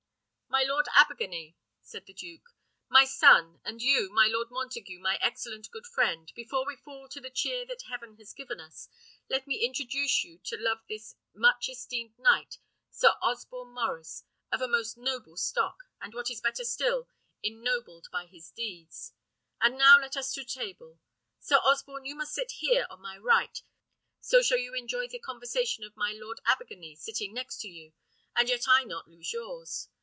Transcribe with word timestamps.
"My 0.53 0.63
Lord 0.63 0.87
Abergany," 0.93 1.55
said 1.79 2.07
the 2.07 2.13
duke, 2.13 2.49
"my 2.89 3.05
son, 3.05 3.61
and 3.63 3.81
you, 3.81 4.09
my 4.11 4.27
Lord 4.27 4.49
Montague, 4.51 4.99
my 4.99 5.15
excellent 5.21 5.71
good 5.71 5.85
friend, 5.87 6.29
before 6.35 6.65
we 6.65 6.75
fall 6.75 7.07
to 7.07 7.21
the 7.21 7.29
cheer 7.29 7.65
that 7.67 7.83
heaven 7.83 8.17
has 8.17 8.33
given 8.33 8.59
us, 8.59 8.89
let 9.29 9.47
me 9.47 9.63
introduce 9.63 10.21
to 10.21 10.27
your 10.43 10.59
love 10.61 10.79
this 10.89 11.15
much 11.33 11.69
esteemed 11.69 12.19
knight, 12.19 12.57
Sir 12.89 13.13
Osborne 13.21 13.73
Maurice, 13.73 14.25
of 14.51 14.59
a 14.61 14.67
most 14.67 14.97
noble 14.97 15.37
stock, 15.37 15.77
and 16.01 16.13
what 16.13 16.29
is 16.29 16.41
better 16.41 16.65
still, 16.65 17.07
ennobled 17.41 18.07
by 18.11 18.25
his 18.25 18.51
deeds: 18.51 19.13
and 19.61 19.77
now 19.77 19.97
let 19.97 20.17
us 20.17 20.33
to 20.33 20.43
table. 20.43 20.99
Sir 21.39 21.59
Osborne, 21.63 22.03
you 22.05 22.13
must 22.13 22.33
sit 22.33 22.51
here 22.57 22.87
on 22.89 22.99
my 23.01 23.17
right, 23.17 23.63
so 24.19 24.41
shall 24.41 24.59
you 24.59 24.73
enjoy 24.73 25.07
the 25.07 25.17
conversation 25.17 25.85
of 25.85 25.95
my 25.95 26.11
Lord 26.11 26.41
Abergany, 26.45 26.97
sitting 26.97 27.33
next 27.33 27.61
to 27.61 27.69
you, 27.69 27.93
and 28.35 28.49
yet 28.49 28.65
I 28.67 28.83
not 28.83 29.07
lose 29.07 29.31
yours. 29.31 29.87